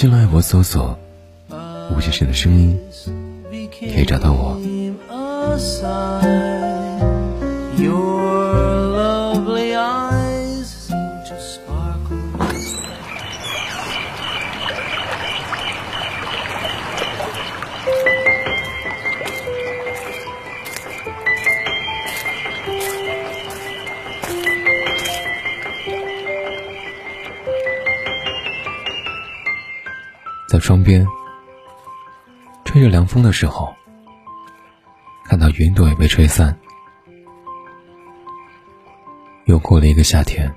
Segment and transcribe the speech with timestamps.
[0.00, 0.96] 新浪微博搜索
[1.90, 2.78] “吴先生的声音”，
[3.80, 4.56] 可以找到我。
[30.48, 31.06] 在窗边
[32.64, 33.70] 吹着凉风的时候，
[35.26, 36.58] 看到云朵也被吹散，
[39.44, 40.50] 又过了一个夏天。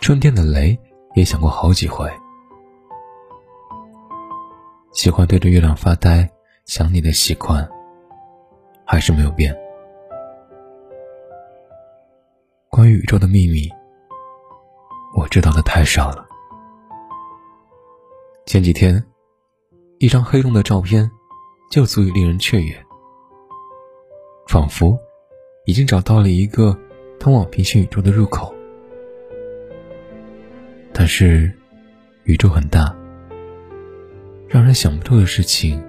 [0.00, 0.78] 春天的雷
[1.14, 2.10] 也响过好几回。
[4.92, 6.26] 喜欢对着月亮发呆、
[6.64, 7.68] 想你的习惯，
[8.86, 9.54] 还是没有变。
[12.70, 13.70] 关于宇宙的秘密，
[15.14, 16.26] 我知道的太少了。
[18.52, 19.02] 前几天，
[19.98, 21.10] 一张黑洞的照片
[21.70, 22.76] 就足以令人雀跃，
[24.46, 24.94] 仿佛
[25.64, 26.78] 已经找到了一个
[27.18, 28.54] 通往平行宇宙的入口。
[30.92, 31.50] 但是，
[32.24, 32.94] 宇宙很大，
[34.46, 35.82] 让人想不透的事情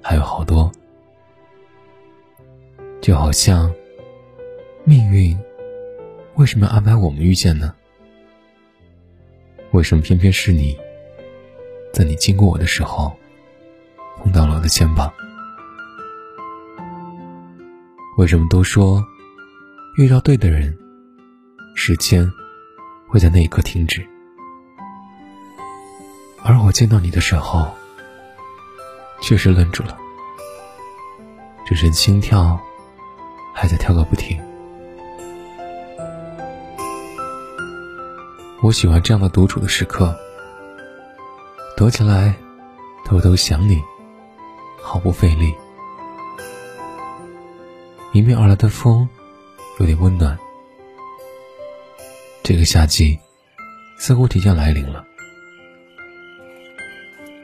[0.00, 0.72] 还有好多，
[3.02, 3.70] 就好像
[4.84, 5.38] 命运
[6.36, 7.74] 为什么安排我们遇见呢？
[9.72, 10.74] 为什么偏偏是你？
[11.92, 13.12] 在你经过我的时候，
[14.18, 15.12] 碰到了我的肩膀。
[18.16, 19.04] 为什么都说
[19.96, 20.76] 遇到对的人，
[21.74, 22.30] 时间
[23.08, 24.06] 会在那一刻停止？
[26.42, 27.68] 而我见到你的时候，
[29.20, 29.96] 确实愣住了，
[31.66, 32.58] 只是心跳
[33.54, 34.40] 还在跳个不停。
[38.62, 40.16] 我喜欢这样的独处的时刻。
[41.80, 42.34] 躲起来，
[43.06, 43.82] 偷偷想你，
[44.82, 45.54] 毫不费力。
[48.12, 49.08] 迎面而来的风，
[49.78, 50.38] 有点温暖。
[52.42, 53.18] 这个夏季，
[53.96, 55.02] 似乎即将来临了。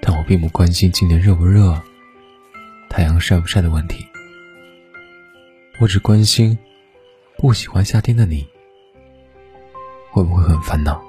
[0.02, 1.74] 但我并不关心今年热不热，
[2.90, 4.06] 太阳晒不晒的问题。
[5.80, 6.58] 我只关心，
[7.38, 8.46] 不喜欢夏天的你，
[10.10, 11.05] 会不会很烦恼？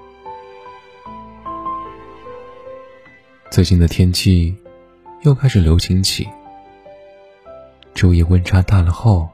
[3.57, 4.55] 最近的天气
[5.23, 6.27] 又开始流行起，
[7.95, 9.27] 昼夜温差大了后，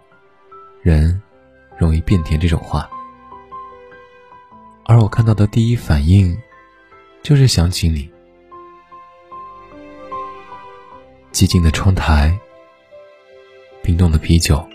[0.81, 1.21] 人
[1.77, 2.89] 容易变甜这种话。
[4.85, 6.33] 而我看到的第一反应，
[7.21, 8.09] 就是想起你。
[11.33, 12.39] 寂静的窗台，
[13.81, 14.65] 冰冻的啤酒，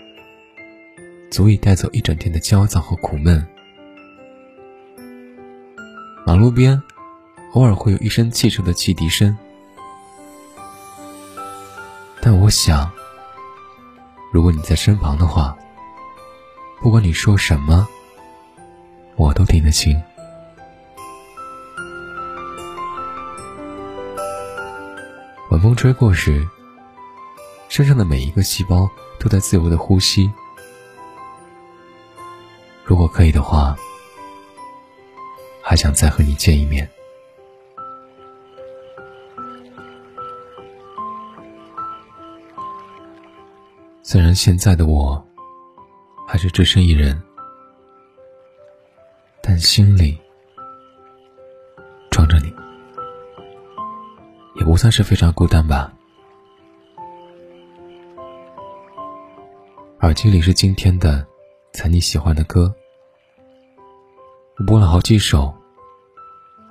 [1.31, 3.43] 足以带走一整天的焦躁和苦闷。
[6.23, 6.79] 马路边。
[7.53, 9.35] 偶尔会有一声汽车的汽笛声，
[12.21, 12.91] 但我想，
[14.31, 15.57] 如果你在身旁的话，
[16.79, 17.87] 不管你说什么，
[19.15, 19.99] 我都听得清。
[25.49, 26.47] 晚风吹过时，
[27.67, 28.87] 身上的每一个细胞
[29.19, 30.31] 都在自由的呼吸。
[32.85, 33.75] 如果可以的话，
[35.63, 36.87] 还想再和你见一面。
[44.11, 45.23] 虽然现在的我
[46.27, 47.21] 还是只身一人，
[49.39, 50.19] 但心里
[52.09, 52.51] 装着你，
[54.55, 55.93] 也不算是非常孤单吧。
[59.99, 61.23] 耳机里是今天的
[61.71, 62.73] 才你喜欢的歌，
[64.57, 65.53] 我播了好几首，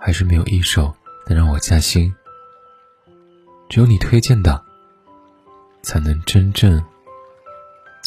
[0.01, 0.93] 还是没有一首
[1.29, 2.13] 能让我加心。
[3.69, 4.61] 只有你推荐的，
[5.83, 6.85] 才能真正。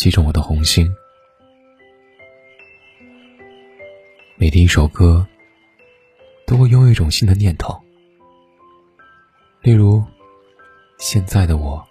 [0.01, 0.91] 击中我的红心。
[4.35, 5.27] 每听一首歌，
[6.47, 7.79] 都会拥有一种新的念头。
[9.61, 10.03] 例如，
[10.97, 11.87] 现在的我，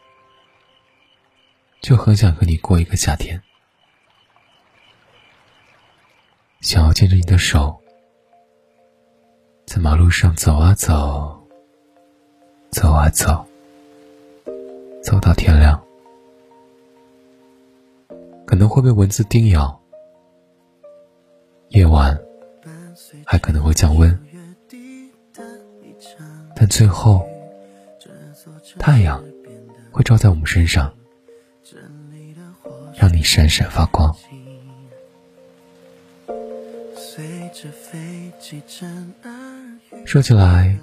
[1.81, 3.41] 就很想和你过一个夏天，
[6.62, 7.81] 想要牵着你的手，
[9.67, 11.49] 在马路上走啊走，
[12.73, 13.47] 走啊走，
[15.01, 15.81] 走到天亮。
[18.50, 19.81] 可能会被蚊子叮咬，
[21.69, 22.19] 夜晚
[23.25, 24.19] 还可能会降温，
[26.56, 27.25] 但最后，
[28.76, 29.25] 太阳
[29.93, 30.93] 会照在我们身上，
[32.99, 34.12] 让你闪闪发光。
[40.05, 40.76] 说起来，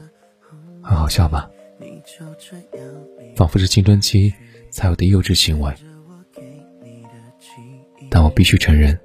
[0.81, 1.51] 很好笑吧？
[3.35, 4.33] 仿佛是青春期
[4.71, 5.75] 才有的幼稚行为。
[8.17, 8.97] 但我必须承认，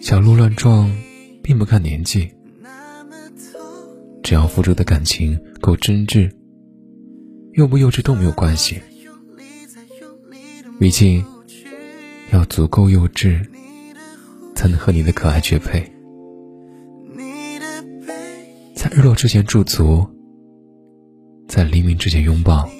[0.00, 0.88] 小鹿乱撞
[1.42, 2.30] 并不看年纪，
[4.22, 6.30] 只要付出的感情够真挚，
[7.54, 8.80] 幼不幼稚都没有关系。
[10.78, 11.24] 毕竟，
[12.30, 13.44] 要足够幼稚，
[14.54, 15.92] 才能和你的可爱绝配。
[18.76, 20.06] 在日落之前驻足，
[21.48, 22.70] 在黎明之前拥抱。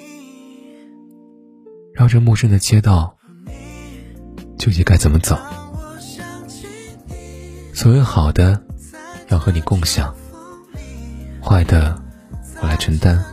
[1.95, 3.15] 绕着陌生的街道，
[4.57, 5.39] 纠结该怎么走。
[7.73, 8.61] 所谓好的，
[9.29, 10.13] 要和你共享；
[11.41, 11.97] 坏的，
[12.61, 13.23] 我来承担。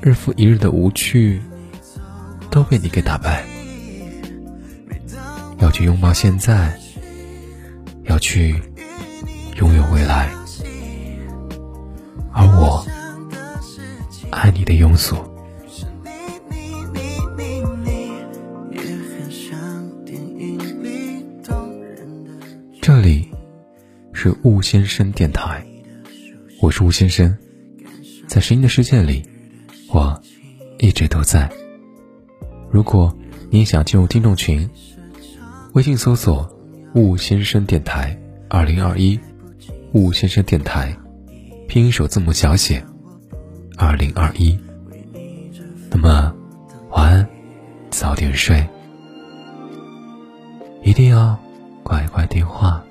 [0.00, 1.42] 日复一日的无趣，
[2.48, 3.44] 都被你给打败。
[5.58, 6.78] 要去拥抱现在，
[8.04, 8.62] 要去
[9.56, 10.30] 拥有未来，
[12.32, 12.86] 而我
[14.30, 15.16] 爱你的庸俗。
[24.26, 25.64] 是雾先生电台，
[26.60, 27.32] 我是雾先生，
[28.26, 29.22] 在声音的世界里，
[29.88, 30.20] 我
[30.80, 31.48] 一直都在。
[32.68, 33.16] 如果
[33.50, 34.68] 你想进入听众群，
[35.74, 36.52] 微信搜索
[36.96, 39.16] “雾先生电台二零二一”，
[39.94, 40.92] 雾先生电台，
[41.68, 42.84] 拼音首字母小写
[43.76, 44.58] 二零二一。
[45.88, 46.34] 那么，
[46.90, 47.28] 晚安，
[47.90, 48.66] 早点睡，
[50.82, 51.38] 一定要。
[51.84, 52.84] 乖乖听话，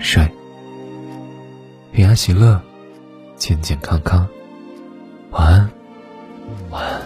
[0.00, 0.26] 睡。
[1.92, 2.60] 平安喜乐
[3.36, 4.26] 健健康康。
[5.30, 5.70] 晚安。
[6.70, 6.99] 晚安。